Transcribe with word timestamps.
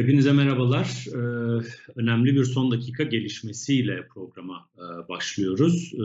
Hepinize 0.00 0.32
merhabalar. 0.32 1.06
Ee, 1.08 1.18
önemli 1.96 2.34
bir 2.36 2.44
son 2.44 2.70
dakika 2.70 3.02
gelişmesiyle 3.02 4.06
programa 4.14 4.68
e, 4.76 5.08
başlıyoruz. 5.08 5.92
Ee, 5.94 6.00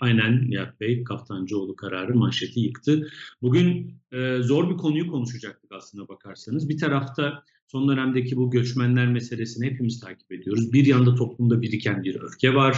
aynen 0.00 0.50
Nihat 0.50 0.80
Bey, 0.80 1.04
Kaftancıoğlu 1.04 1.76
kararı 1.76 2.14
manşeti 2.14 2.60
yıktı. 2.60 3.08
Bugün 3.42 3.94
e, 4.12 4.38
zor 4.42 4.70
bir 4.70 4.76
konuyu 4.76 5.10
konuşacaktık 5.10 5.72
aslında 5.72 6.08
bakarsanız. 6.08 6.68
Bir 6.68 6.78
tarafta 6.78 7.44
son 7.66 7.88
dönemdeki 7.88 8.36
bu 8.36 8.50
göçmenler 8.50 9.06
meselesini 9.06 9.66
hepimiz 9.66 10.00
takip 10.00 10.32
ediyoruz. 10.32 10.72
Bir 10.72 10.86
yanda 10.86 11.14
toplumda 11.14 11.62
biriken 11.62 12.02
bir 12.02 12.20
öfke 12.20 12.54
var. 12.54 12.76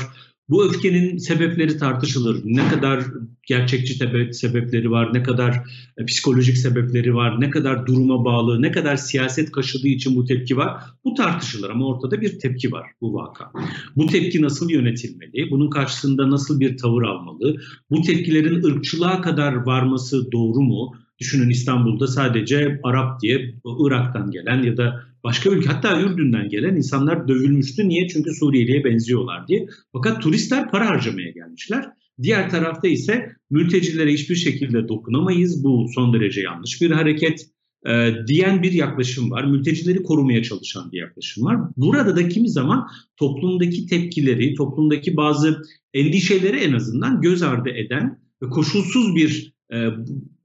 Bu 0.48 0.64
öfkenin 0.64 1.18
sebepleri 1.18 1.78
tartışılır. 1.78 2.40
Ne 2.44 2.68
kadar 2.68 3.04
gerçekçi 3.46 3.94
sebepleri 4.32 4.90
var, 4.90 5.14
ne 5.14 5.22
kadar 5.22 5.62
e, 5.98 6.04
psikolojik 6.04 6.56
sebepleri 6.56 7.14
var, 7.14 7.40
ne 7.40 7.50
kadar 7.50 7.86
duruma 7.86 8.24
bağlı, 8.24 8.62
ne 8.62 8.72
kadar 8.72 8.96
siyaset 8.96 9.52
kaşıdığı 9.52 9.88
için 9.88 10.16
bu 10.16 10.24
tepki 10.24 10.56
var. 10.56 10.80
Bu 11.04 11.14
tartışılır 11.14 11.70
ama 11.70 11.86
ortada 11.86 12.20
bir 12.20 12.38
tepki 12.38 12.72
var 12.72 12.86
bu 13.00 13.14
vaka. 13.14 13.52
Bu 13.96 14.06
tepki 14.06 14.42
nasıl 14.42 14.70
yönetilmeli? 14.70 15.50
Bunun 15.50 15.70
karşısında 15.70 16.30
nasıl 16.30 16.60
bir 16.60 16.76
tavır 16.76 17.02
almalı? 17.02 17.56
Bu 17.90 18.02
tepkilerin 18.02 18.64
ırkçılığa 18.64 19.20
kadar 19.20 19.52
varması 19.52 20.32
doğru 20.32 20.60
mu? 20.60 20.92
Düşünün 21.18 21.50
İstanbul'da 21.50 22.06
sadece 22.06 22.80
Arap 22.82 23.20
diye 23.22 23.54
Irak'tan 23.86 24.30
gelen 24.30 24.62
ya 24.62 24.76
da 24.76 25.11
başka 25.24 25.50
ülke 25.50 25.68
hatta 25.68 26.00
Ürdün'den 26.00 26.48
gelen 26.48 26.76
insanlar 26.76 27.28
dövülmüştü. 27.28 27.88
Niye? 27.88 28.08
Çünkü 28.08 28.34
Suriyeli'ye 28.34 28.84
benziyorlar 28.84 29.48
diye. 29.48 29.66
Fakat 29.92 30.22
turistler 30.22 30.70
para 30.70 30.88
harcamaya 30.88 31.30
gelmişler. 31.30 31.84
Diğer 32.22 32.50
tarafta 32.50 32.88
ise 32.88 33.32
mültecilere 33.50 34.12
hiçbir 34.12 34.36
şekilde 34.36 34.88
dokunamayız. 34.88 35.64
Bu 35.64 35.86
son 35.94 36.12
derece 36.12 36.40
yanlış 36.40 36.82
bir 36.82 36.90
hareket 36.90 37.46
e, 37.86 38.12
diyen 38.26 38.62
bir 38.62 38.72
yaklaşım 38.72 39.30
var. 39.30 39.44
Mültecileri 39.44 40.02
korumaya 40.02 40.42
çalışan 40.42 40.92
bir 40.92 40.98
yaklaşım 40.98 41.44
var. 41.44 41.58
Burada 41.76 42.16
da 42.16 42.28
kimi 42.28 42.50
zaman 42.50 42.88
toplumdaki 43.16 43.86
tepkileri, 43.86 44.54
toplumdaki 44.54 45.16
bazı 45.16 45.62
endişeleri 45.94 46.56
en 46.56 46.72
azından 46.72 47.20
göz 47.20 47.42
ardı 47.42 47.70
eden 47.70 48.18
ve 48.42 48.48
koşulsuz 48.48 49.16
bir 49.16 49.54
e, 49.72 49.88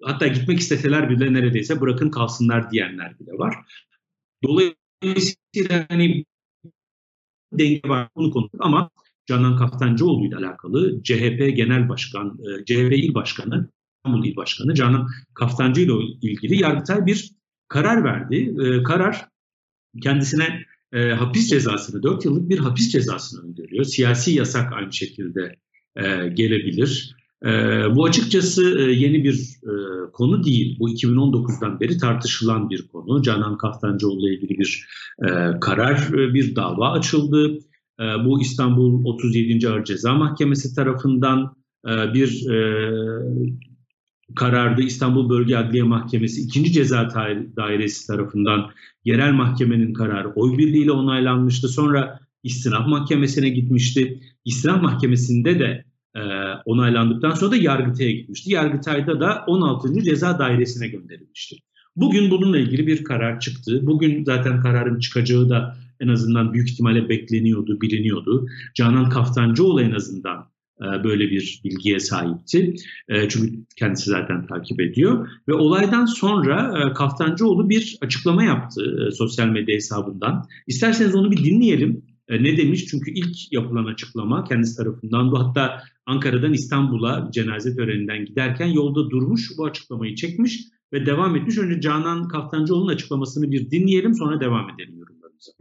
hatta 0.01 0.27
gitmek 0.27 0.59
isteseler 0.59 1.09
bile 1.09 1.33
neredeyse 1.33 1.81
bırakın 1.81 2.09
kalsınlar 2.09 2.71
diyenler 2.71 3.19
bile 3.19 3.31
var. 3.31 3.55
Dolayısıyla 4.43 5.85
hani 5.89 6.25
denge 7.51 7.81
var 7.85 8.09
bunu 8.15 8.31
konuştuk 8.31 8.65
ama 8.65 8.89
Canan 9.27 9.57
Kaftancıoğlu 9.57 10.27
ile 10.27 10.35
alakalı 10.35 11.03
CHP 11.03 11.55
Genel 11.55 11.89
Başkan, 11.89 12.39
e, 12.39 12.65
CHP 12.65 12.93
İl 12.93 13.13
Başkanı, 13.13 13.69
İstanbul 13.97 14.25
İl 14.25 14.35
Başkanı 14.35 14.73
Canan 14.73 15.07
Kaftancı 15.33 15.81
ile 15.81 15.93
ilgili 16.21 16.61
Yargıtay 16.61 17.05
bir 17.05 17.31
karar 17.67 18.03
verdi. 18.03 18.55
E, 18.63 18.83
karar 18.83 19.27
kendisine 20.01 20.65
e, 20.93 21.09
hapis 21.09 21.49
cezasını, 21.49 22.03
4 22.03 22.25
yıllık 22.25 22.49
bir 22.49 22.59
hapis 22.59 22.91
cezasını 22.91 23.49
öngörüyor. 23.49 23.83
Siyasi 23.83 24.31
yasak 24.31 24.73
aynı 24.73 24.93
şekilde 24.93 25.55
gelebilir. 26.33 27.15
E, 27.45 27.49
bu 27.95 28.05
açıkçası 28.05 28.79
e, 28.79 28.91
yeni 28.91 29.23
bir 29.23 29.33
e, 29.63 29.71
konu 30.13 30.43
değil. 30.43 30.77
Bu 30.79 30.89
2019'dan 30.89 31.79
beri 31.79 31.97
tartışılan 31.97 32.69
bir 32.69 32.87
konu. 32.87 33.21
Canan 33.21 33.57
Kaftancıoğlu 33.57 34.29
ile 34.29 34.35
ilgili 34.35 34.59
bir 34.59 34.87
e, 35.23 35.59
karar, 35.61 36.09
bir 36.13 36.55
dava 36.55 36.91
açıldı. 36.91 37.59
Bu 38.25 38.41
İstanbul 38.41 39.05
37. 39.05 39.69
Ağır 39.69 39.83
Ceza 39.83 40.13
Mahkemesi 40.13 40.75
tarafından 40.75 41.55
bir 41.85 42.45
karardı. 44.35 44.81
İstanbul 44.81 45.29
Bölge 45.29 45.55
Adliye 45.55 45.83
Mahkemesi 45.83 46.41
2. 46.41 46.71
Ceza 46.71 47.09
Dairesi 47.55 48.07
tarafından 48.07 48.69
yerel 49.05 49.33
mahkemenin 49.33 49.93
kararı 49.93 50.29
oy 50.29 50.57
birliğiyle 50.57 50.91
onaylanmıştı. 50.91 51.67
Sonra 51.67 52.19
İstinaf 52.43 52.87
Mahkemesi'ne 52.87 53.49
gitmişti. 53.49 54.19
İstinaf 54.45 54.81
Mahkemesi'nde 54.81 55.59
de 55.59 55.86
onaylandıktan 56.65 57.31
sonra 57.31 57.51
da 57.51 57.55
Yargıtay'a 57.55 58.11
gitmişti. 58.11 58.51
Yargıtay'da 58.51 59.19
da 59.19 59.43
16. 59.47 60.03
Ceza 60.03 60.39
Dairesi'ne 60.39 60.87
gönderilmişti. 60.87 61.55
Bugün 61.95 62.31
bununla 62.31 62.57
ilgili 62.57 62.87
bir 62.87 63.03
karar 63.03 63.39
çıktı. 63.39 63.79
Bugün 63.83 64.23
zaten 64.23 64.61
kararın 64.61 64.99
çıkacağı 64.99 65.49
da 65.49 65.75
en 65.99 66.07
azından 66.07 66.53
büyük 66.53 66.69
ihtimalle 66.69 67.09
bekleniyordu, 67.09 67.81
biliniyordu. 67.81 68.47
Canan 68.75 69.09
Kaftancıoğlu 69.09 69.81
en 69.81 69.91
azından 69.91 70.45
e, 70.81 71.03
böyle 71.03 71.29
bir 71.29 71.61
bilgiye 71.63 71.99
sahipti. 71.99 72.75
E, 73.09 73.29
çünkü 73.29 73.53
kendisi 73.75 74.09
zaten 74.09 74.47
takip 74.47 74.81
ediyor. 74.81 75.29
Ve 75.47 75.53
olaydan 75.53 76.05
sonra 76.05 76.81
e, 76.81 76.93
Kaftancıoğlu 76.93 77.69
bir 77.69 77.97
açıklama 78.01 78.43
yaptı 78.43 79.09
sosyal 79.13 79.47
medya 79.47 79.75
hesabından. 79.75 80.45
İsterseniz 80.67 81.15
onu 81.15 81.31
bir 81.31 81.43
dinleyelim. 81.43 82.05
Ne 82.29 82.57
demiş? 82.57 82.85
Çünkü 82.85 83.11
ilk 83.11 83.53
yapılan 83.53 83.85
açıklama 83.85 84.43
kendisi 84.43 84.77
tarafından 84.77 85.31
bu 85.31 85.39
hatta 85.39 85.81
Ankara'dan 86.05 86.53
İstanbul'a 86.53 87.29
cenaze 87.31 87.75
töreninden 87.75 88.25
giderken 88.25 88.67
yolda 88.67 89.09
durmuş 89.09 89.49
bu 89.57 89.65
açıklamayı 89.65 90.15
çekmiş 90.15 90.59
ve 90.93 91.05
devam 91.05 91.35
etmiş. 91.35 91.57
Önce 91.57 91.81
Canan 91.81 92.27
Kaftancıoğlu'nun 92.27 92.93
açıklamasını 92.93 93.51
bir 93.51 93.71
dinleyelim 93.71 94.13
sonra 94.13 94.39
devam 94.39 94.69
edelim 94.69 94.97
yorumlarımıza. 94.97 95.51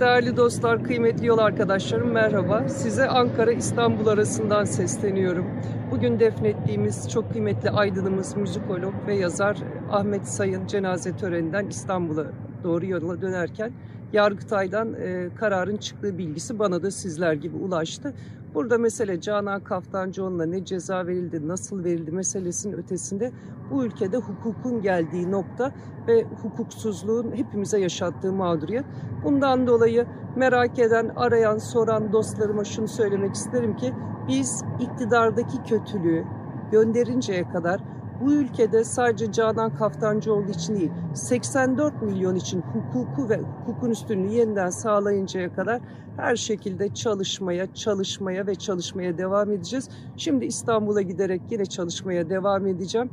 Değerli 0.00 0.36
dostlar, 0.36 0.84
kıymetli 0.84 1.26
yol 1.26 1.38
arkadaşlarım 1.38 2.12
merhaba. 2.12 2.68
Size 2.68 3.08
Ankara-İstanbul 3.08 4.06
arasından 4.06 4.64
sesleniyorum. 4.64 5.46
Bugün 5.90 6.20
defnettiğimiz 6.20 7.10
çok 7.12 7.32
kıymetli 7.32 7.70
aydınımız, 7.70 8.36
müzikolog 8.36 8.94
ve 9.06 9.14
yazar 9.14 9.56
Ahmet 9.90 10.28
Sayın 10.28 10.66
cenaze 10.66 11.16
töreninden 11.16 11.66
İstanbul'a 11.66 12.32
doğru 12.64 12.86
yola 12.86 13.20
dönerken 13.20 13.72
Yargıtay'dan 14.16 14.94
e, 14.94 15.28
kararın 15.36 15.76
çıktığı 15.76 16.18
bilgisi 16.18 16.58
bana 16.58 16.82
da 16.82 16.90
sizler 16.90 17.32
gibi 17.32 17.56
ulaştı. 17.56 18.14
Burada 18.54 18.78
mesele 18.78 19.20
Canan 19.20 19.64
Kaftancıoğlu'na 19.64 20.46
ne 20.46 20.64
ceza 20.64 21.06
verildi, 21.06 21.48
nasıl 21.48 21.84
verildi 21.84 22.10
meselesinin 22.10 22.76
ötesinde 22.76 23.32
bu 23.70 23.84
ülkede 23.84 24.16
hukukun 24.16 24.82
geldiği 24.82 25.30
nokta 25.30 25.72
ve 26.08 26.24
hukuksuzluğun 26.42 27.32
hepimize 27.36 27.78
yaşattığı 27.80 28.32
mağduriyet. 28.32 28.84
Bundan 29.24 29.66
dolayı 29.66 30.06
merak 30.36 30.78
eden, 30.78 31.12
arayan, 31.16 31.58
soran 31.58 32.12
dostlarıma 32.12 32.64
şunu 32.64 32.88
söylemek 32.88 33.34
isterim 33.34 33.76
ki 33.76 33.92
biz 34.28 34.64
iktidardaki 34.80 35.62
kötülüğü 35.62 36.24
gönderinceye 36.72 37.48
kadar 37.48 37.80
bu 38.20 38.32
ülkede 38.32 38.84
sadece 38.84 39.32
Canan 39.32 39.74
Kaftancıoğlu 39.74 40.50
için 40.50 40.76
değil 40.76 40.90
84 41.14 42.02
milyon 42.02 42.34
için 42.34 42.60
hukuku 42.60 43.28
ve 43.28 43.40
hukukun 43.40 43.90
üstünlüğü 43.90 44.32
yeniden 44.32 44.70
sağlayıncaya 44.70 45.54
kadar 45.54 45.80
her 46.16 46.36
şekilde 46.36 46.94
çalışmaya, 46.94 47.74
çalışmaya 47.74 48.46
ve 48.46 48.54
çalışmaya 48.54 49.18
devam 49.18 49.50
edeceğiz. 49.50 49.88
Şimdi 50.16 50.44
İstanbul'a 50.44 51.02
giderek 51.02 51.42
yine 51.50 51.66
çalışmaya 51.66 52.30
devam 52.30 52.66
edeceğim. 52.66 53.10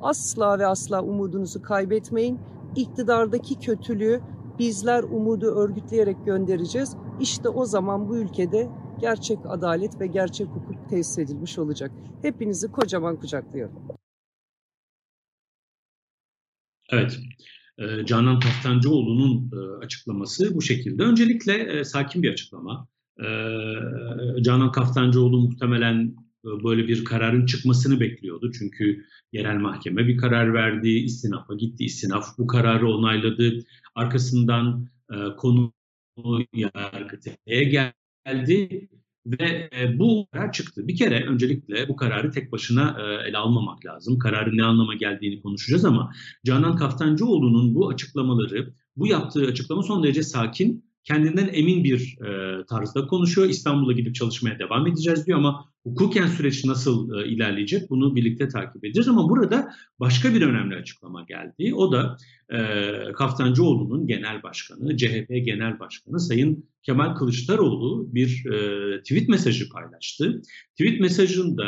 Asla 0.00 0.58
ve 0.58 0.66
asla 0.66 1.02
umudunuzu 1.02 1.62
kaybetmeyin. 1.62 2.38
İktidardaki 2.76 3.58
kötülüğü 3.58 4.20
bizler 4.58 5.02
umudu 5.02 5.46
örgütleyerek 5.46 6.26
göndereceğiz. 6.26 6.96
İşte 7.20 7.48
o 7.48 7.64
zaman 7.64 8.08
bu 8.08 8.16
ülkede 8.16 8.68
gerçek 8.98 9.38
adalet 9.48 10.00
ve 10.00 10.06
gerçek 10.06 10.48
hukuk 10.48 10.88
tesis 10.88 11.18
edilmiş 11.18 11.58
olacak. 11.58 11.90
Hepinizi 12.22 12.72
kocaman 12.72 13.16
kucaklıyorum. 13.16 13.76
Evet. 16.90 17.20
Ee, 17.78 18.06
Canan 18.06 18.40
Taftancıoğlu'nun 18.40 19.50
e, 19.52 19.84
açıklaması 19.84 20.54
bu 20.54 20.62
şekilde. 20.62 21.02
Öncelikle 21.02 21.78
e, 21.78 21.84
sakin 21.84 22.22
bir 22.22 22.32
açıklama. 22.32 22.88
Ee, 23.20 23.24
Canan 24.42 24.72
Kaftancıoğlu 24.72 25.40
muhtemelen 25.40 26.16
e, 26.44 26.48
böyle 26.64 26.88
bir 26.88 27.04
kararın 27.04 27.46
çıkmasını 27.46 28.00
bekliyordu. 28.00 28.52
Çünkü 28.58 29.04
yerel 29.32 29.56
mahkeme 29.56 30.06
bir 30.06 30.16
karar 30.16 30.54
verdi, 30.54 30.88
istinafa 30.88 31.54
gitti, 31.54 31.84
istinaf 31.84 32.38
bu 32.38 32.46
kararı 32.46 32.88
onayladı. 32.88 33.58
Arkasından 33.94 34.88
konu 35.36 35.72
yargıtaya 36.54 37.62
geldi 37.62 38.88
ve 39.26 39.70
e, 39.80 39.98
bu 39.98 40.26
karar 40.32 40.52
çıktı. 40.52 40.88
Bir 40.88 40.96
kere 40.96 41.26
öncelikle 41.26 41.88
bu 41.88 41.96
kararı 41.96 42.30
tek 42.30 42.52
başına 42.52 42.96
e, 43.00 43.28
ele 43.28 43.38
almamak 43.38 43.86
lazım. 43.86 44.18
Kararın 44.18 44.56
ne 44.56 44.64
anlama 44.64 44.94
geldiğini 44.94 45.42
konuşacağız 45.42 45.84
ama 45.84 46.12
Canan 46.44 46.76
Kaftancıoğlu'nun 46.76 47.74
bu 47.74 47.88
açıklamaları, 47.88 48.74
bu 48.96 49.06
yaptığı 49.06 49.46
açıklama 49.46 49.82
son 49.82 50.02
derece 50.02 50.22
sakin 50.22 50.85
kendinden 51.06 51.50
emin 51.52 51.84
bir 51.84 52.18
e, 52.20 52.64
tarzda 52.66 53.06
konuşuyor. 53.06 53.48
İstanbul'a 53.48 53.92
gidip 53.92 54.14
çalışmaya 54.14 54.58
devam 54.58 54.86
edeceğiz 54.86 55.26
diyor 55.26 55.38
ama 55.38 55.64
hukuken 55.82 56.26
süreç 56.26 56.64
nasıl 56.64 57.14
e, 57.14 57.28
ilerleyecek 57.28 57.90
bunu 57.90 58.16
birlikte 58.16 58.48
takip 58.48 58.84
edeceğiz. 58.84 59.08
Ama 59.08 59.28
burada 59.28 59.68
başka 60.00 60.34
bir 60.34 60.42
önemli 60.42 60.76
açıklama 60.76 61.22
geldi. 61.22 61.74
O 61.74 61.92
da 61.92 62.16
e, 62.50 62.58
Kaftancıoğlu'nun 63.12 64.06
genel 64.06 64.42
başkanı, 64.42 64.96
CHP 64.96 65.28
genel 65.28 65.78
başkanı 65.78 66.20
Sayın 66.20 66.68
Kemal 66.82 67.14
Kılıçdaroğlu 67.14 68.14
bir 68.14 68.46
e, 68.46 69.00
tweet 69.02 69.28
mesajı 69.28 69.68
paylaştı. 69.68 70.42
Tweet 70.78 71.00
mesajında 71.00 71.64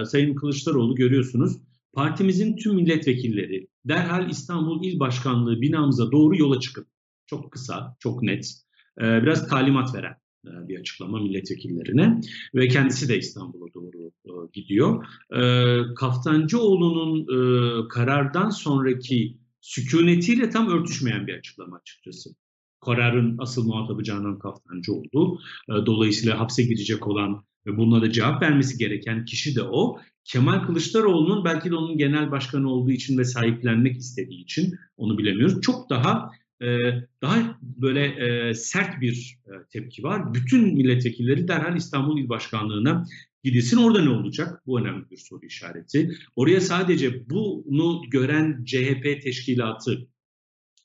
e, 0.00 0.04
Sayın 0.04 0.34
Kılıçdaroğlu 0.34 0.94
görüyorsunuz 0.94 1.56
partimizin 1.92 2.56
tüm 2.56 2.74
milletvekilleri 2.74 3.68
derhal 3.84 4.30
İstanbul 4.30 4.84
İl 4.84 5.00
Başkanlığı 5.00 5.60
binamıza 5.60 6.12
doğru 6.12 6.36
yola 6.36 6.60
çıkıp 6.60 6.86
Çok 7.26 7.52
kısa, 7.52 7.96
çok 8.00 8.22
net. 8.22 8.67
E, 9.00 9.22
biraz 9.22 9.48
talimat 9.48 9.94
veren 9.94 10.16
e, 10.46 10.68
bir 10.68 10.80
açıklama 10.80 11.18
milletvekillerine 11.18 12.20
ve 12.54 12.68
kendisi 12.68 13.08
de 13.08 13.18
İstanbul'a 13.18 13.74
doğru 13.74 14.10
e, 14.24 14.30
gidiyor. 14.52 15.06
Kaftancıoğlu'nun 15.96 17.26
karardan 17.88 18.50
sonraki 18.50 19.38
sükunetiyle 19.60 20.50
tam 20.50 20.68
örtüşmeyen 20.68 21.26
bir 21.26 21.34
açıklama 21.34 21.76
açıkçası. 21.76 22.30
Kararın 22.84 23.36
asıl 23.38 23.66
muhatabı 23.66 24.02
Canan 24.02 24.38
Kaftancıoğlu. 24.38 25.38
Dolayısıyla 25.68 26.38
hapse 26.38 26.62
girecek 26.62 27.08
olan 27.08 27.44
ve 27.66 27.76
bununla 27.76 28.02
da 28.02 28.12
cevap 28.12 28.42
vermesi 28.42 28.78
gereken 28.78 29.24
kişi 29.24 29.56
de 29.56 29.62
o. 29.62 29.98
Kemal 30.24 30.66
Kılıçdaroğlu'nun 30.66 31.44
belki 31.44 31.70
de 31.70 31.74
onun 31.74 31.98
genel 31.98 32.30
başkanı 32.30 32.70
olduğu 32.70 32.90
için 32.90 33.18
ve 33.18 33.24
sahiplenmek 33.24 33.96
istediği 33.96 34.42
için 34.42 34.74
onu 34.96 35.18
bilemiyoruz. 35.18 35.60
Çok 35.60 35.90
daha 35.90 36.30
daha 37.22 37.58
böyle 37.62 38.54
sert 38.54 39.00
bir 39.00 39.38
tepki 39.70 40.02
var. 40.02 40.34
Bütün 40.34 40.74
milletvekilleri 40.74 41.48
derhal 41.48 41.76
İstanbul 41.76 42.18
İl 42.18 42.28
Başkanlığı'na 42.28 43.06
gidilsin. 43.44 43.76
Orada 43.76 44.02
ne 44.02 44.10
olacak? 44.10 44.62
Bu 44.66 44.80
önemli 44.80 45.10
bir 45.10 45.16
soru 45.16 45.46
işareti. 45.46 46.10
Oraya 46.36 46.60
sadece 46.60 47.30
bunu 47.30 48.02
gören 48.10 48.64
CHP 48.64 49.22
teşkilatı 49.22 50.08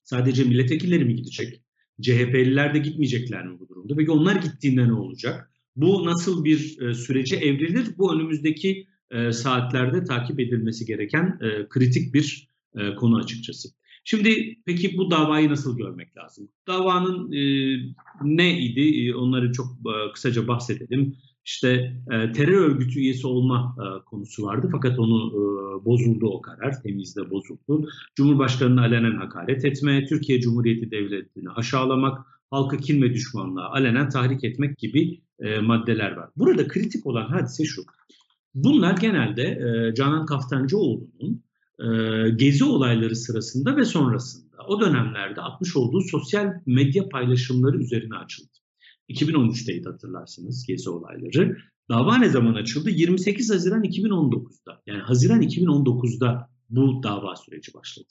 sadece 0.04 0.44
milletvekilleri 0.44 1.06
mi 1.06 1.16
gidecek? 1.16 1.62
CHP'liler 2.02 2.74
de 2.74 2.80
gitmeyecekler 2.80 3.48
mi 3.48 3.60
bu 3.60 3.70
durumda? 3.70 3.96
Peki 3.96 4.12
onlar 4.12 4.36
gittiğinde 4.36 4.88
ne 4.88 4.94
olacak? 4.94 5.52
Bu 5.76 6.06
nasıl 6.06 6.46
bir 6.46 6.94
sürece 6.94 7.36
evrilir? 7.36 7.88
Bu 7.98 8.16
önümüzdeki 8.16 8.88
saatlerde 9.32 10.04
takip 10.04 10.40
edilmesi 10.40 10.86
gereken 10.86 11.40
kritik 11.70 12.14
bir 12.14 12.48
konu 12.98 13.18
açıkçası. 13.18 13.70
Şimdi 14.04 14.58
peki 14.66 14.98
bu 14.98 15.12
davayı 15.12 15.50
nasıl 15.50 15.78
görmek 15.78 16.18
lazım? 16.18 16.50
Davanın 16.68 17.32
e, 17.32 17.42
neydi? 18.24 19.08
E, 19.08 19.16
onları 19.16 19.52
çok 19.52 19.68
e, 19.68 20.12
kısaca 20.14 20.48
bahsedelim. 20.48 21.16
İşte 21.46 21.94
e, 22.12 22.32
terör 22.32 22.70
örgütü 22.70 23.00
üyesi 23.00 23.28
olma 23.28 23.76
e, 23.80 24.06
konusu 24.06 24.44
vardı 24.44 24.70
fakat 24.72 25.00
onu 25.00 25.32
e, 25.32 25.86
bozuldu 25.86 26.28
o 26.28 26.42
karar, 26.42 26.82
temizde 26.82 27.30
bozuldu. 27.30 27.90
Cumhurbaşkanı'na 28.16 28.82
alenen 28.82 29.18
hakaret 29.18 29.66
etme, 29.66 30.06
Türkiye 30.06 30.42
Cumhuriyeti 30.42 30.92
Devleti'ni 30.92 31.50
aşağılamak, 31.50 32.26
halka 32.52 32.78
kin 32.78 33.02
ve 33.02 33.14
düşmanlığa 33.14 33.70
alenen 33.70 34.10
tahrik 34.10 34.44
etmek 34.44 34.78
gibi 34.78 35.22
e, 35.40 35.60
maddeler 35.60 36.12
var. 36.12 36.30
Burada 36.36 36.68
kritik 36.68 37.06
olan 37.06 37.30
hadise 37.30 37.66
şu. 37.66 37.84
Bunlar 38.56 38.98
genelde 38.98 39.44
e, 39.44 39.94
Canan 39.96 40.26
Kaftancıoğlu'nun 40.26 41.43
gezi 42.36 42.64
olayları 42.64 43.16
sırasında 43.16 43.78
ve 43.78 43.86
sonrasında 43.86 44.58
o 44.68 44.82
dönemlerde 44.82 45.42
atmış 45.42 45.76
olduğu 45.76 46.02
sosyal 46.02 46.54
medya 46.66 47.10
paylaşımları 47.10 47.78
üzerine 47.78 48.16
açıldı. 48.16 48.50
2013'teydi 49.10 49.92
hatırlarsınız 49.92 50.66
gezi 50.68 50.90
olayları. 50.90 51.58
Dava 51.90 52.18
ne 52.18 52.30
zaman 52.30 52.54
açıldı? 52.54 52.90
28 52.90 53.54
Haziran 53.54 53.84
2019'da. 53.84 54.82
Yani 54.86 55.02
Haziran 55.02 55.42
2019'da 55.42 56.50
bu 56.70 57.04
dava 57.04 57.36
süreci 57.36 57.74
başladı. 57.74 58.08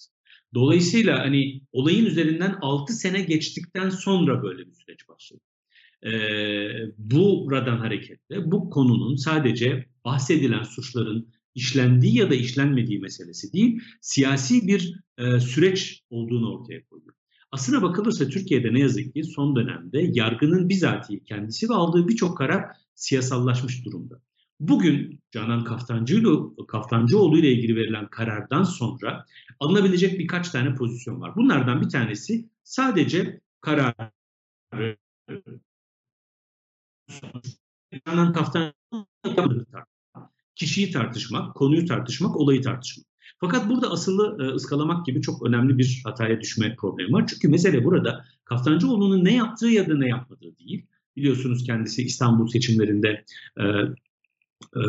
Dolayısıyla 0.54 1.18
hani 1.18 1.62
olayın 1.72 2.06
üzerinden 2.06 2.58
6 2.60 2.92
sene 2.92 3.22
geçtikten 3.22 3.90
sonra 3.90 4.42
böyle 4.42 4.66
bir 4.66 4.72
süreç 4.72 5.08
başladı. 5.08 5.40
Ee, 6.02 6.10
buradan 6.98 7.78
hareketle 7.78 8.50
bu 8.52 8.70
konunun 8.70 9.16
sadece 9.16 9.86
bahsedilen 10.04 10.62
suçların 10.62 11.28
işlendiği 11.54 12.18
ya 12.18 12.30
da 12.30 12.34
işlenmediği 12.34 13.00
meselesi 13.00 13.52
değil, 13.52 13.80
siyasi 14.00 14.66
bir 14.66 14.94
e, 15.18 15.40
süreç 15.40 16.02
olduğunu 16.10 16.54
ortaya 16.54 16.84
koyuyor. 16.84 17.14
Aslına 17.52 17.82
bakılırsa 17.82 18.28
Türkiye'de 18.28 18.74
ne 18.74 18.80
yazık 18.80 19.14
ki 19.14 19.24
son 19.24 19.56
dönemde 19.56 20.10
yargının 20.12 20.68
bizatihi 20.68 21.24
kendisi 21.24 21.68
ve 21.70 21.74
aldığı 21.74 22.08
birçok 22.08 22.38
karar 22.38 22.64
siyasallaşmış 22.94 23.84
durumda. 23.84 24.20
Bugün 24.60 25.20
Canan 25.30 25.64
Kaftancıoğlu, 25.64 26.66
Kaftancıoğlu 26.66 27.38
ile 27.38 27.52
ilgili 27.52 27.76
verilen 27.76 28.08
karardan 28.08 28.62
sonra 28.62 29.26
alınabilecek 29.60 30.18
birkaç 30.18 30.50
tane 30.50 30.74
pozisyon 30.74 31.20
var. 31.20 31.36
Bunlardan 31.36 31.80
bir 31.80 31.88
tanesi 31.88 32.48
sadece 32.64 33.40
kararı 33.60 34.96
Canan 38.06 38.32
Kaftancıoğlu 38.32 39.66
kişiyi 40.62 40.90
tartışmak, 40.90 41.54
konuyu 41.54 41.86
tartışmak, 41.86 42.36
olayı 42.36 42.62
tartışmak. 42.62 43.06
Fakat 43.40 43.68
burada 43.68 43.90
asılı 43.90 44.36
e, 44.40 44.54
ıskalamak 44.54 45.06
gibi 45.06 45.22
çok 45.22 45.46
önemli 45.46 45.78
bir 45.78 46.00
hataya 46.04 46.40
düşme 46.40 46.76
problemi 46.76 47.12
var. 47.12 47.26
Çünkü 47.26 47.48
mesele 47.48 47.84
burada 47.84 48.24
Kaftancıoğlu'nun 48.44 49.24
ne 49.24 49.34
yaptığı 49.34 49.66
ya 49.66 49.88
da 49.88 49.94
ne 49.96 50.08
yapmadığı 50.08 50.58
değil. 50.58 50.86
Biliyorsunuz 51.16 51.64
kendisi 51.64 52.02
İstanbul 52.02 52.48
seçimlerinde 52.48 53.24
e, 53.56 53.62
e, 54.76 54.82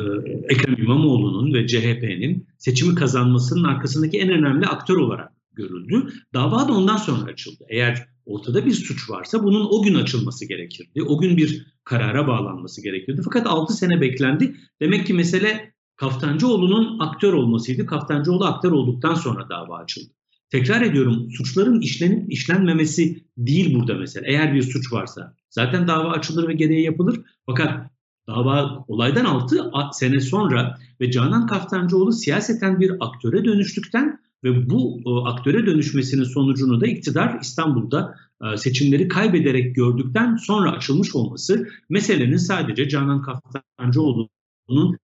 Ekrem 0.50 0.76
İmamoğlu'nun 0.84 1.54
ve 1.54 1.68
CHP'nin 1.68 2.48
seçimi 2.58 2.96
kazanmasının 2.96 3.64
arkasındaki 3.64 4.20
en 4.20 4.30
önemli 4.30 4.66
aktör 4.66 4.98
olarak 4.98 5.32
görüldü. 5.54 6.08
Dava 6.34 6.68
da 6.68 6.74
ondan 6.74 6.98
sonra 6.98 7.32
açıldı. 7.32 7.64
Eğer 7.70 8.13
ortada 8.26 8.66
bir 8.66 8.74
suç 8.74 9.10
varsa 9.10 9.44
bunun 9.44 9.68
o 9.72 9.84
gün 9.84 9.96
açılması 9.96 10.46
gerekirdi. 10.48 11.04
O 11.04 11.20
gün 11.20 11.38
bir 11.38 11.68
karara 11.84 12.28
bağlanması 12.28 12.84
gerekirdi. 12.84 13.22
Fakat 13.26 13.48
6 13.48 13.74
sene 13.74 14.02
beklendi. 14.02 14.56
Demek 14.82 15.08
ki 15.08 15.14
mesele 15.14 15.74
Kaftancıoğlu'nun 15.96 17.00
aktör 17.00 17.34
olmasıydı. 17.34 17.86
Kaftancıoğlu 17.86 18.46
aktör 18.46 18.72
olduktan 18.72 19.16
sonra 19.16 19.50
dava 19.50 19.78
açıldı. 19.78 20.14
Tekrar 20.50 20.82
ediyorum 20.82 21.32
suçların 21.32 21.82
işlenip 21.82 22.34
işlenmemesi 22.34 23.24
değil 23.38 23.76
burada 23.76 23.94
mesele. 23.94 24.26
Eğer 24.28 24.54
bir 24.54 24.62
suç 24.62 24.94
varsa 24.94 25.36
zaten 25.50 25.88
dava 25.88 26.12
açılır 26.12 26.48
ve 26.48 26.54
gereği 26.54 26.84
yapılır. 26.84 27.22
Fakat 27.46 27.92
dava 28.28 28.86
olaydan 28.88 29.26
6 29.26 29.70
sene 29.92 30.20
sonra 30.20 30.78
ve 31.02 31.12
Canan 31.12 31.48
Kaftancıoğlu 31.48 32.12
siyaseten 32.12 32.80
bir 32.80 32.92
aktöre 33.00 33.46
dönüştükten 33.46 34.20
ve 34.44 34.70
bu 34.70 35.02
e, 35.06 35.30
aktöre 35.30 35.66
dönüşmesinin 35.66 36.24
sonucunu 36.24 36.82
da 36.82 36.88
iktidar 36.88 37.40
İstanbul'da 37.42 38.16
e, 38.44 38.58
seçimleri 38.58 39.08
kaybederek 39.08 39.76
gördükten 39.76 40.36
sonra 40.36 40.72
açılmış 40.72 41.16
olması 41.16 41.68
meselenin 41.90 42.38
sadece 42.38 42.90
Canan 42.90 43.22
Kaftancıoğlu'nun 43.22 44.98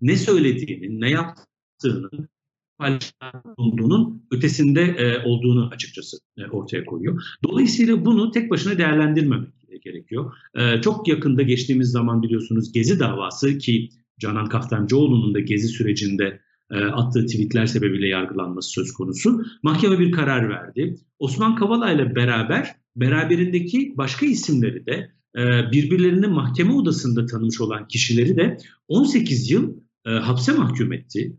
ne 0.00 0.16
söylediğini, 0.16 1.00
ne 1.00 1.10
yaptığını 1.10 2.10
bulunduğunun 3.58 4.22
ötesinde 4.30 4.82
e, 4.82 5.24
olduğunu 5.24 5.68
açıkçası 5.68 6.16
e, 6.38 6.44
ortaya 6.44 6.84
koyuyor. 6.84 7.22
Dolayısıyla 7.44 8.04
bunu 8.04 8.30
tek 8.30 8.50
başına 8.50 8.78
değerlendirmemek 8.78 9.48
gerekiyor. 9.82 10.32
E, 10.54 10.80
çok 10.80 11.08
yakında 11.08 11.42
geçtiğimiz 11.42 11.90
zaman 11.90 12.22
biliyorsunuz 12.22 12.72
Gezi 12.72 13.00
davası 13.00 13.58
ki 13.58 13.88
Canan 14.20 14.46
Kaftancıoğlu'nun 14.46 15.34
da 15.34 15.40
Gezi 15.40 15.68
sürecinde 15.68 16.40
attığı 16.70 17.26
tweetler 17.26 17.66
sebebiyle 17.66 18.08
yargılanması 18.08 18.70
söz 18.70 18.92
konusu. 18.92 19.44
Mahkeme 19.62 19.98
bir 19.98 20.12
karar 20.12 20.48
verdi. 20.48 20.96
Osman 21.18 21.56
Kavala 21.56 21.92
ile 21.92 22.16
beraber 22.16 22.76
beraberindeki 22.96 23.94
başka 23.96 24.26
isimleri 24.26 24.86
de 24.86 25.10
e, 25.36 25.72
birbirlerini 25.72 26.26
mahkeme 26.26 26.72
odasında 26.72 27.26
tanımış 27.26 27.60
olan 27.60 27.88
kişileri 27.88 28.36
de 28.36 28.58
18 28.88 29.50
yıl 29.50 29.76
e, 30.06 30.10
hapse 30.10 30.52
mahkum 30.52 30.92
etti. 30.92 31.36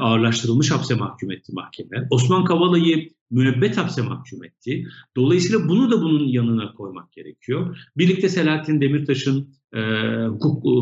Ağırlaştırılmış 0.00 0.70
hapse 0.70 0.94
mahkum 0.94 1.30
etti 1.30 1.52
mahkeme. 1.52 2.06
Osman 2.10 2.44
Kavala'yı 2.44 3.08
müebbet 3.30 3.76
hapse 3.76 4.02
mahkum 4.02 4.44
etti. 4.44 4.86
Dolayısıyla 5.16 5.68
bunu 5.68 5.90
da 5.90 6.02
bunun 6.02 6.28
yanına 6.28 6.72
koymak 6.72 7.12
gerekiyor. 7.12 7.78
Birlikte 7.96 8.28
Selahattin 8.28 8.80
Demirtaş'ın 8.80 9.54
e, 9.74 9.80
hukuk 10.26 10.66
e, 10.66 10.74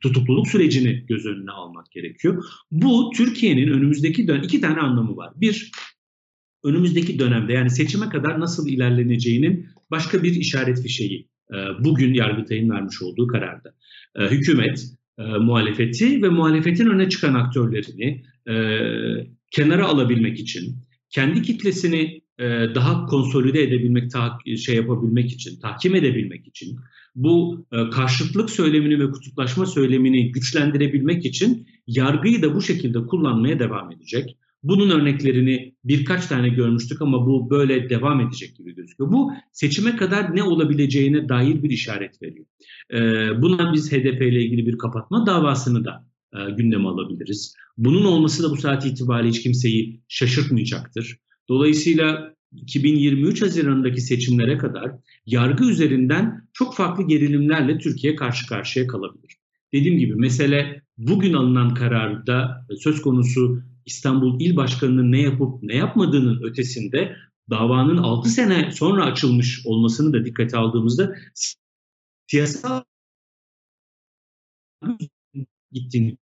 tutukluluk 0.00 0.48
sürecini 0.48 1.04
göz 1.08 1.26
önüne 1.26 1.50
almak 1.50 1.90
gerekiyor. 1.90 2.44
Bu 2.70 3.10
Türkiye'nin 3.16 3.68
önümüzdeki 3.68 4.28
dön 4.28 4.42
iki 4.42 4.60
tane 4.60 4.80
anlamı 4.80 5.16
var. 5.16 5.32
Bir, 5.36 5.70
önümüzdeki 6.64 7.18
dönemde 7.18 7.52
yani 7.52 7.70
seçime 7.70 8.08
kadar 8.08 8.40
nasıl 8.40 8.68
ilerleneceğinin 8.68 9.66
başka 9.90 10.22
bir 10.22 10.34
işaret 10.34 10.82
fişeği 10.82 11.28
e, 11.52 11.56
bugün 11.84 12.14
Yargıtay'ın 12.14 12.70
vermiş 12.70 13.02
olduğu 13.02 13.26
kararda. 13.26 13.74
E, 14.16 14.26
hükümet, 14.26 14.84
e, 15.18 15.22
muhalefeti 15.22 16.22
ve 16.22 16.28
muhalefetin 16.28 16.86
öne 16.86 17.08
çıkan 17.08 17.34
aktörlerini 17.34 18.24
e, 18.48 18.54
kenara 19.50 19.86
alabilmek 19.86 20.40
için, 20.40 20.76
kendi 21.10 21.42
kitlesini 21.42 22.21
daha 22.74 23.06
konsolide 23.06 23.62
edebilmek, 23.62 24.12
şey 24.58 24.76
yapabilmek 24.76 25.32
için, 25.32 25.60
tahkim 25.60 25.94
edebilmek 25.94 26.46
için, 26.46 26.78
bu 27.14 27.66
e, 27.72 27.90
karşıtlık 27.90 28.50
söylemini 28.50 28.98
ve 29.00 29.10
kutuplaşma 29.10 29.66
söylemini 29.66 30.32
güçlendirebilmek 30.32 31.24
için 31.24 31.66
yargıyı 31.86 32.42
da 32.42 32.54
bu 32.54 32.62
şekilde 32.62 33.06
kullanmaya 33.06 33.58
devam 33.58 33.92
edecek. 33.92 34.36
Bunun 34.62 34.90
örneklerini 34.90 35.74
birkaç 35.84 36.26
tane 36.26 36.48
görmüştük 36.48 37.02
ama 37.02 37.26
bu 37.26 37.50
böyle 37.50 37.90
devam 37.90 38.20
edecek 38.20 38.56
gibi 38.56 38.74
gözüküyor. 38.74 39.12
Bu 39.12 39.32
seçime 39.52 39.96
kadar 39.96 40.36
ne 40.36 40.42
olabileceğine 40.42 41.28
dair 41.28 41.62
bir 41.62 41.70
işaret 41.70 42.22
veriyor. 42.22 42.46
Ee, 42.92 43.42
buna 43.42 43.72
biz 43.72 43.92
HDP 43.92 44.22
ile 44.22 44.42
ilgili 44.42 44.66
bir 44.66 44.78
kapatma 44.78 45.26
davasını 45.26 45.84
da 45.84 46.06
e, 46.34 46.50
gündeme 46.50 46.88
alabiliriz. 46.88 47.54
Bunun 47.76 48.04
olması 48.04 48.42
da 48.42 48.50
bu 48.50 48.56
saat 48.56 48.86
itibariyle 48.86 49.28
hiç 49.28 49.42
kimseyi 49.42 50.00
şaşırtmayacaktır. 50.08 51.18
Dolayısıyla 51.52 52.34
2023 52.52 53.42
Haziran'daki 53.42 54.00
seçimlere 54.00 54.58
kadar 54.58 54.92
yargı 55.26 55.64
üzerinden 55.64 56.48
çok 56.52 56.76
farklı 56.76 57.06
gerilimlerle 57.06 57.78
Türkiye 57.78 58.16
karşı 58.16 58.46
karşıya 58.46 58.86
kalabilir. 58.86 59.36
Dediğim 59.72 59.98
gibi 59.98 60.14
mesele 60.14 60.82
bugün 60.98 61.32
alınan 61.32 61.74
kararda 61.74 62.66
söz 62.78 63.02
konusu 63.02 63.62
İstanbul 63.86 64.40
İl 64.40 64.56
Başkanı'nın 64.56 65.12
ne 65.12 65.20
yapıp 65.20 65.62
ne 65.62 65.76
yapmadığının 65.76 66.42
ötesinde 66.42 67.16
davanın 67.50 67.96
6 67.96 68.28
sene 68.28 68.70
sonra 68.72 69.04
açılmış 69.04 69.66
olmasını 69.66 70.12
da 70.12 70.24
dikkate 70.24 70.56
aldığımızda 70.56 71.14
siyasal 72.26 72.82
gittiğini 75.72 76.16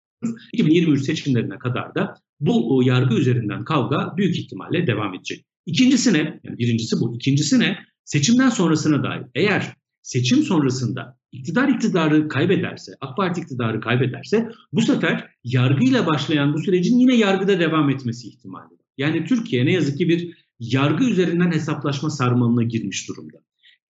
2023 0.52 1.04
seçimlerine 1.04 1.58
kadar 1.58 1.94
da 1.94 2.14
bu 2.40 2.82
yargı 2.84 3.14
üzerinden 3.14 3.64
kavga 3.64 4.14
büyük 4.16 4.38
ihtimalle 4.38 4.87
devam 4.87 5.14
edecek. 5.14 5.44
İkincisi 5.66 6.12
ne? 6.12 6.40
Yani 6.44 6.58
birincisi 6.58 6.96
bu. 7.00 7.16
İkincisi 7.16 7.60
ne? 7.60 7.78
Seçimden 8.04 8.48
sonrasına 8.48 9.02
dair. 9.02 9.22
Eğer 9.34 9.75
seçim 10.02 10.42
sonrasında 10.42 11.18
iktidar 11.32 11.68
iktidarı 11.68 12.28
kaybederse, 12.28 12.92
AK 13.00 13.16
Parti 13.16 13.40
iktidarı 13.40 13.80
kaybederse 13.80 14.48
bu 14.72 14.82
sefer 14.82 15.30
yargıyla 15.44 16.06
başlayan 16.06 16.54
bu 16.54 16.58
sürecin 16.58 16.98
yine 16.98 17.16
yargıda 17.16 17.60
devam 17.60 17.90
etmesi 17.90 18.28
ihtimali 18.28 18.64
var. 18.64 18.87
Yani 18.96 19.25
Türkiye 19.25 19.66
ne 19.66 19.72
yazık 19.72 19.98
ki 19.98 20.08
bir 20.08 20.48
yargı 20.60 21.04
üzerinden 21.04 21.52
hesaplaşma 21.52 22.10
sarmalına 22.10 22.62
girmiş 22.62 23.08
durumda. 23.08 23.38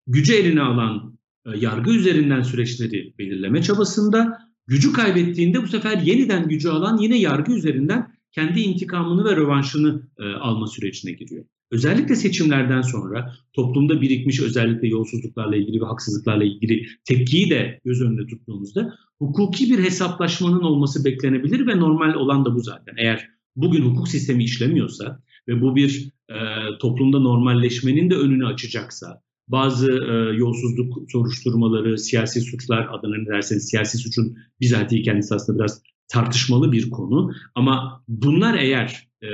Gücü 0.07 0.35
eline 0.35 0.61
alan 0.61 1.19
e, 1.47 1.59
yargı 1.59 1.91
üzerinden 1.91 2.43
süreçleri 2.43 3.15
belirleme 3.19 3.63
çabasında 3.63 4.39
gücü 4.67 4.93
kaybettiğinde 4.93 5.63
bu 5.63 5.67
sefer 5.67 5.99
yeniden 5.99 6.49
gücü 6.49 6.69
alan 6.69 6.99
yine 6.99 7.19
yargı 7.19 7.53
üzerinden 7.53 8.17
kendi 8.33 8.61
intikamını 8.61 9.25
ve 9.25 9.37
rövanşını 9.37 10.03
e, 10.19 10.25
alma 10.25 10.67
sürecine 10.67 11.13
giriyor. 11.13 11.45
Özellikle 11.71 12.17
seçimlerden 12.17 12.83
sonra 12.83 13.35
toplumda 13.53 14.01
birikmiş 14.01 14.41
özellikle 14.41 14.89
yolsuzluklarla 14.89 15.57
ilgili 15.57 15.81
ve 15.81 15.85
haksızlıklarla 15.85 16.45
ilgili 16.45 16.87
tepkiyi 17.05 17.51
de 17.51 17.81
göz 17.85 18.03
önünde 18.03 18.27
tuttuğumuzda 18.27 18.95
hukuki 19.19 19.71
bir 19.71 19.85
hesaplaşmanın 19.85 20.61
olması 20.61 21.05
beklenebilir 21.05 21.67
ve 21.67 21.81
normal 21.81 22.15
olan 22.15 22.45
da 22.45 22.55
bu 22.55 22.61
zaten. 22.61 22.95
Eğer 22.99 23.29
bugün 23.57 23.83
hukuk 23.83 24.09
sistemi 24.09 24.45
işlemiyorsa 24.45 25.23
ve 25.49 25.61
bu 25.61 25.77
bir 25.77 26.11
e, 26.29 26.39
toplumda 26.81 27.21
normalleşmenin 27.21 28.11
de 28.11 28.15
önünü 28.15 28.47
açacaksa, 28.47 29.23
bazı 29.49 29.93
e, 29.93 30.37
yolsuzluk 30.37 31.11
soruşturmaları, 31.11 31.99
siyasi 31.99 32.41
suçlar 32.41 32.89
adına 32.91 33.17
ne 33.17 33.27
derseniz 33.27 33.69
siyasi 33.69 33.99
suçun 33.99 34.37
bizatihi 34.61 35.03
kendisi 35.03 35.35
aslında 35.35 35.59
biraz 35.59 35.83
tartışmalı 36.09 36.73
bir 36.73 36.91
konu. 36.91 37.33
Ama 37.55 38.05
bunlar 38.09 38.59
eğer 38.59 39.09
e, 39.23 39.31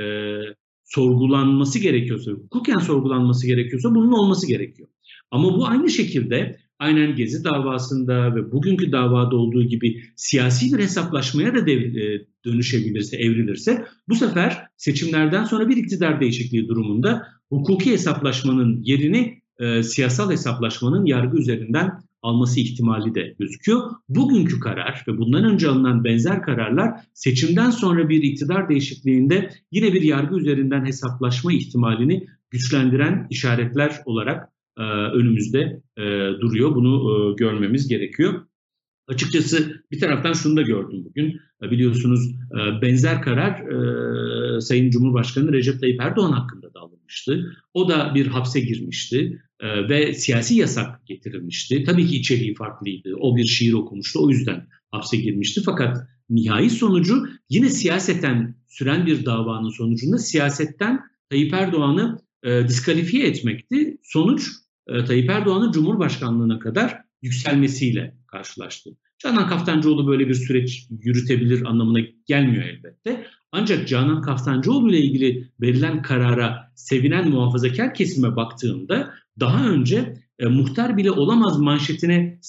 sorgulanması 0.83 1.79
gerekiyorsa, 1.79 2.31
hukuken 2.31 2.77
sorgulanması 2.77 3.47
gerekiyorsa 3.47 3.95
bunun 3.95 4.11
olması 4.11 4.47
gerekiyor. 4.47 4.89
Ama 5.31 5.57
bu 5.57 5.67
aynı 5.67 5.89
şekilde 5.89 6.59
aynen 6.79 7.15
Gezi 7.15 7.43
davasında 7.43 8.35
ve 8.35 8.51
bugünkü 8.51 8.91
davada 8.91 9.35
olduğu 9.35 9.63
gibi 9.63 10.01
siyasi 10.15 10.77
bir 10.77 10.83
hesaplaşmaya 10.83 11.55
da 11.55 11.65
dev, 11.67 11.95
e, 11.95 12.25
dönüşebilirse, 12.45 13.17
evrilirse 13.17 13.85
bu 14.09 14.15
sefer 14.15 14.67
seçimlerden 14.77 15.43
sonra 15.43 15.69
bir 15.69 15.77
iktidar 15.77 16.21
değişikliği 16.21 16.67
durumunda 16.67 17.27
hukuki 17.49 17.91
hesaplaşmanın 17.91 18.81
yerini 18.83 19.42
e, 19.59 19.83
siyasal 19.83 20.31
hesaplaşmanın 20.31 21.05
yargı 21.05 21.37
üzerinden 21.37 22.03
alması 22.21 22.59
ihtimali 22.59 23.15
de 23.15 23.35
gözüküyor. 23.39 23.91
Bugünkü 24.09 24.59
karar 24.59 25.03
ve 25.07 25.17
bundan 25.17 25.43
önce 25.43 25.67
alınan 25.67 26.03
benzer 26.03 26.41
kararlar 26.41 26.91
seçimden 27.13 27.69
sonra 27.69 28.09
bir 28.09 28.23
iktidar 28.23 28.69
değişikliğinde 28.69 29.49
yine 29.71 29.93
bir 29.93 30.01
yargı 30.01 30.39
üzerinden 30.39 30.85
hesaplaşma 30.85 31.53
ihtimalini 31.53 32.27
güçlendiren 32.51 33.27
işaretler 33.29 34.01
olarak 34.05 34.49
e, 34.77 34.81
önümüzde 34.91 35.81
e, 35.97 36.01
duruyor. 36.41 36.75
Bunu 36.75 37.11
e, 37.11 37.35
görmemiz 37.35 37.87
gerekiyor. 37.87 38.45
Açıkçası 39.07 39.83
bir 39.91 39.99
taraftan 39.99 40.33
şunu 40.33 40.57
da 40.57 40.61
gördüm 40.61 41.05
bugün. 41.05 41.39
E, 41.63 41.71
biliyorsunuz 41.71 42.29
e, 42.29 42.81
benzer 42.81 43.21
karar 43.21 43.51
e, 44.57 44.61
Sayın 44.61 44.89
Cumhurbaşkanı 44.89 45.53
Recep 45.53 45.79
Tayyip 45.79 46.01
Erdoğan 46.01 46.31
hakkında 46.31 46.73
da 46.73 46.79
alınmıştı. 47.13 47.57
O 47.73 47.89
da 47.89 48.15
bir 48.15 48.27
hapse 48.27 48.59
girmişti 48.59 49.41
ve 49.89 50.13
siyasi 50.13 50.55
yasak 50.55 51.05
getirilmişti. 51.05 51.83
Tabii 51.83 52.07
ki 52.07 52.17
içeriği 52.17 52.55
farklıydı. 52.55 53.15
O 53.19 53.35
bir 53.35 53.45
şiir 53.45 53.73
okumuştu. 53.73 54.23
O 54.23 54.29
yüzden 54.29 54.67
hapse 54.91 55.17
girmişti. 55.17 55.61
Fakat 55.65 55.97
nihai 56.29 56.69
sonucu 56.69 57.27
yine 57.49 57.69
siyaseten 57.69 58.55
süren 58.67 59.05
bir 59.05 59.25
davanın 59.25 59.69
sonucunda 59.69 60.17
siyasetten 60.17 60.99
Tayyip 61.29 61.53
Erdoğan'ı 61.53 62.19
e, 62.43 62.67
diskalifiye 62.67 63.27
etmekti. 63.27 63.97
Sonuç 64.03 64.47
e, 64.87 65.05
Tayyip 65.05 65.29
Erdoğan'ın 65.29 65.71
Cumhurbaşkanlığına 65.71 66.59
kadar 66.59 66.97
yükselmesiyle 67.21 68.17
karşılaştı. 68.27 68.89
Canan 69.19 69.47
Kaftancıoğlu 69.47 70.07
böyle 70.07 70.27
bir 70.29 70.33
süreç 70.33 70.87
yürütebilir 71.01 71.65
anlamına 71.65 71.99
gelmiyor 72.27 72.63
elbette. 72.63 73.27
Ancak 73.51 73.87
Canan 73.87 74.21
Kaftancıoğlu 74.21 74.89
ile 74.89 74.99
ilgili 74.99 75.51
verilen 75.61 76.01
karara 76.01 76.62
sevinen 76.75 77.29
muhafazakar 77.29 77.93
kesime 77.93 78.35
baktığımda 78.35 79.13
daha 79.39 79.69
önce 79.69 80.13
e, 80.39 80.45
muhtar 80.45 80.97
bile 80.97 81.11
olamaz 81.11 81.59
manşetine 81.59 82.39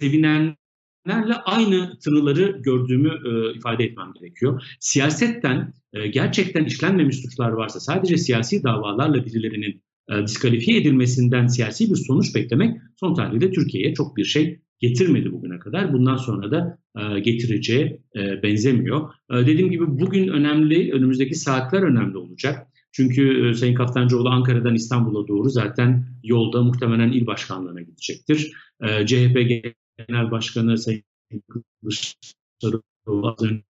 sevinenlerle 0.00 1.34
aynı 1.44 1.98
tınıları 1.98 2.60
gördüğümü 2.62 3.08
e, 3.08 3.58
ifade 3.58 3.84
etmem 3.84 4.12
gerekiyor. 4.20 4.62
Siyasetten 4.80 5.74
e, 5.92 6.06
gerçekten 6.06 6.64
işlenmemiş 6.64 7.16
suçlar 7.16 7.50
varsa 7.50 7.80
sadece 7.80 8.16
siyasi 8.16 8.62
davalarla 8.62 9.24
birilerinin 9.24 9.82
e, 10.10 10.26
diskalifiye 10.26 10.80
edilmesinden 10.80 11.46
siyasi 11.46 11.90
bir 11.90 11.96
sonuç 11.96 12.34
beklemek 12.34 12.80
son 13.00 13.14
tahlilde 13.14 13.50
Türkiye'ye 13.50 13.94
çok 13.94 14.16
bir 14.16 14.24
şey 14.24 14.60
getirmedi 14.78 15.32
bugüne 15.32 15.58
kadar. 15.58 15.92
Bundan 15.92 16.16
sonra 16.16 16.50
da 16.50 16.78
e, 16.98 17.20
getireceğe 17.20 18.00
e, 18.16 18.42
benzemiyor. 18.42 19.10
E, 19.30 19.34
dediğim 19.34 19.70
gibi 19.70 19.86
bugün 19.86 20.28
önemli, 20.28 20.92
önümüzdeki 20.92 21.34
saatler 21.34 21.82
önemli 21.82 22.18
olacak. 22.18 22.66
Çünkü 22.96 23.48
e, 23.48 23.54
Sayın 23.54 23.74
Kaftancıoğlu 23.74 24.28
Ankara'dan 24.28 24.74
İstanbul'a 24.74 25.28
doğru 25.28 25.50
zaten 25.50 26.06
yolda 26.24 26.62
muhtemelen 26.62 27.12
il 27.12 27.26
başkanlığına 27.26 27.80
gidecektir. 27.80 28.52
E, 28.82 29.06
CHP 29.06 29.64
Genel 30.08 30.30
Başkanı 30.30 30.78
Sayın 30.78 31.02
Kılıçdaroğlu 31.48 33.28
az 33.28 33.42
önce 33.42 33.62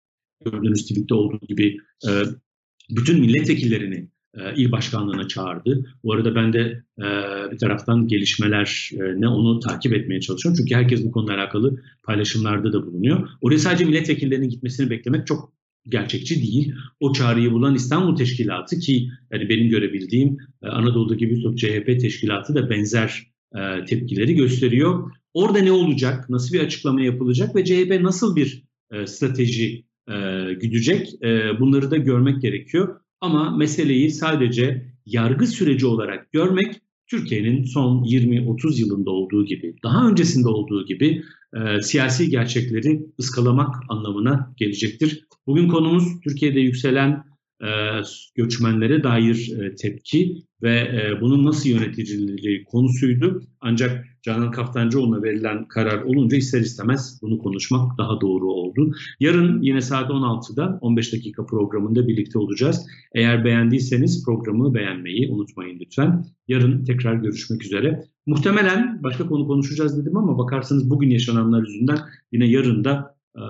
gördüğünüz 0.45 0.83
tweette 0.83 1.14
olduğu 1.14 1.47
gibi 1.49 1.76
e, 2.09 2.11
bütün 2.90 3.21
milletvekillerini 3.21 4.09
il 4.56 4.73
başkanlığına 4.73 5.28
çağırdı. 5.28 5.97
Bu 6.04 6.12
arada 6.12 6.35
ben 6.35 6.52
de 6.52 6.83
bir 7.52 7.59
taraftan 7.59 8.09
gelişmeler 8.09 8.90
ne 9.16 9.28
onu 9.28 9.61
takip 9.61 9.95
etmeye 9.95 10.21
çalışıyorum. 10.21 10.59
Çünkü 10.59 10.75
herkes 10.75 11.04
bu 11.04 11.12
konuyla 11.12 11.35
alakalı 11.35 11.83
paylaşımlarda 12.02 12.73
da 12.73 12.87
bulunuyor. 12.87 13.28
Oraya 13.40 13.59
sadece 13.59 13.85
milletvekillerinin 13.85 14.49
gitmesini 14.49 14.90
beklemek 14.90 15.26
çok 15.26 15.55
gerçekçi 15.88 16.42
değil. 16.42 16.72
O 17.00 17.12
çağrıyı 17.12 17.52
bulan 17.52 17.74
İstanbul 17.74 18.16
Teşkilatı 18.16 18.78
ki 18.78 19.08
yani 19.32 19.48
benim 19.48 19.68
görebildiğim 19.68 20.36
Anadolu'daki 20.62 21.30
birçok 21.30 21.58
CHP 21.58 22.00
teşkilatı 22.00 22.54
da 22.54 22.70
benzer 22.70 23.26
tepkileri 23.86 24.34
gösteriyor. 24.34 25.10
Orada 25.34 25.58
ne 25.58 25.72
olacak, 25.72 26.30
nasıl 26.30 26.54
bir 26.54 26.60
açıklama 26.60 27.02
yapılacak 27.02 27.56
ve 27.56 27.64
CHP 27.64 28.00
nasıl 28.00 28.36
bir 28.36 28.64
strateji 29.06 29.84
güdecek 30.60 31.08
bunları 31.60 31.90
da 31.90 31.96
görmek 31.96 32.42
gerekiyor. 32.42 33.00
Ama 33.20 33.56
meseleyi 33.56 34.10
sadece 34.10 34.86
yargı 35.06 35.46
süreci 35.46 35.86
olarak 35.86 36.32
görmek 36.32 36.74
Türkiye'nin 37.10 37.64
son 37.64 38.04
20-30 38.04 38.80
yılında 38.80 39.10
olduğu 39.10 39.44
gibi, 39.44 39.74
daha 39.82 40.08
öncesinde 40.08 40.48
olduğu 40.48 40.86
gibi 40.86 41.22
e, 41.56 41.82
siyasi 41.82 42.30
gerçekleri 42.30 43.06
ıskalamak 43.20 43.75
anlamına 43.88 44.54
gelecektir. 44.56 45.26
Bugün 45.46 45.68
konumuz 45.68 46.04
Türkiye'de 46.25 46.60
yükselen 46.60 47.25
e, 47.62 47.68
göçmenlere 48.34 49.02
dair 49.02 49.52
e, 49.60 49.75
tepki 49.75 50.45
ve 50.62 50.78
e, 50.78 51.20
bunun 51.20 51.44
nasıl 51.44 51.68
yöneticiliği 51.68 52.64
konusuydu. 52.64 53.42
Ancak 53.60 54.04
Canan 54.22 54.50
Kaftancıoğlu'na 54.50 55.22
verilen 55.22 55.68
karar 55.68 56.02
olunca 56.02 56.36
ister 56.36 56.60
istemez 56.60 57.18
bunu 57.22 57.38
konuşmak 57.38 57.98
daha 57.98 58.20
doğru 58.20 58.46
oldu. 58.46 58.92
Yarın 59.20 59.62
yine 59.62 59.80
saat 59.80 60.10
16'da 60.10 60.78
15 60.80 61.12
dakika 61.12 61.46
programında 61.46 62.08
birlikte 62.08 62.38
olacağız. 62.38 62.86
Eğer 63.14 63.44
beğendiyseniz 63.44 64.25
programı 64.25 64.75
beğenmeyi 64.75 65.28
unutmayın 65.30 65.78
lütfen. 65.80 66.25
Yarın 66.48 66.84
tekrar 66.84 67.14
görüşmek 67.14 67.64
üzere. 67.64 68.04
Muhtemelen 68.26 69.02
başka 69.02 69.26
konu 69.26 69.46
konuşacağız 69.46 69.98
dedim 70.00 70.16
ama 70.16 70.38
bakarsanız 70.38 70.90
bugün 70.90 71.10
yaşananlar 71.10 71.66
yüzünden 71.66 71.98
yine 72.32 72.46
yarın 72.46 72.84
da 72.84 73.16
e, 73.36 73.44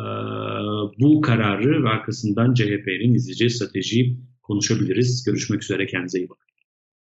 bu 1.00 1.20
kararı 1.20 1.84
ve 1.84 1.88
arkasından 1.88 2.54
CHP'nin 2.54 3.14
izleyeceği 3.14 3.50
stratejiyi 3.50 4.18
konuşabiliriz. 4.42 5.24
Görüşmek 5.24 5.62
üzere 5.62 5.86
kendinize 5.86 6.18
iyi 6.18 6.28
bakın. 6.28 6.55